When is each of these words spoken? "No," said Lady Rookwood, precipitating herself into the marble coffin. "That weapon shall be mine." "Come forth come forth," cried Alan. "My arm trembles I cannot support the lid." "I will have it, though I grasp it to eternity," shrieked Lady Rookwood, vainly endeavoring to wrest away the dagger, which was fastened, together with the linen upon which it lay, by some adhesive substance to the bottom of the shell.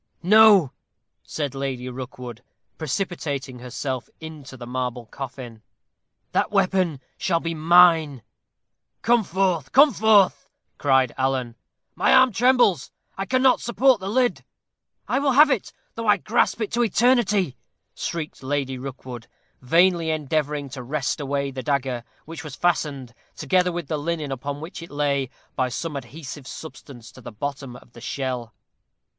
"No," 0.23 0.71
said 1.21 1.53
Lady 1.53 1.87
Rookwood, 1.87 2.41
precipitating 2.79 3.59
herself 3.59 4.09
into 4.19 4.57
the 4.57 4.65
marble 4.65 5.05
coffin. 5.05 5.61
"That 6.31 6.49
weapon 6.49 6.99
shall 7.19 7.39
be 7.39 7.53
mine." 7.53 8.23
"Come 9.03 9.23
forth 9.23 9.71
come 9.71 9.93
forth," 9.93 10.47
cried 10.79 11.13
Alan. 11.19 11.55
"My 11.93 12.15
arm 12.15 12.31
trembles 12.31 12.89
I 13.15 13.25
cannot 13.27 13.61
support 13.61 13.99
the 13.99 14.09
lid." 14.09 14.43
"I 15.07 15.19
will 15.19 15.33
have 15.33 15.51
it, 15.51 15.71
though 15.93 16.07
I 16.07 16.17
grasp 16.17 16.61
it 16.61 16.71
to 16.71 16.83
eternity," 16.83 17.55
shrieked 17.93 18.41
Lady 18.41 18.79
Rookwood, 18.79 19.27
vainly 19.61 20.09
endeavoring 20.09 20.67
to 20.69 20.81
wrest 20.81 21.21
away 21.21 21.51
the 21.51 21.61
dagger, 21.61 22.03
which 22.25 22.43
was 22.43 22.55
fastened, 22.55 23.13
together 23.35 23.71
with 23.71 23.87
the 23.87 23.99
linen 23.99 24.31
upon 24.31 24.61
which 24.61 24.81
it 24.81 24.89
lay, 24.89 25.29
by 25.55 25.69
some 25.69 25.95
adhesive 25.95 26.47
substance 26.47 27.11
to 27.11 27.21
the 27.21 27.31
bottom 27.31 27.75
of 27.75 27.93
the 27.93 28.01
shell. 28.01 28.55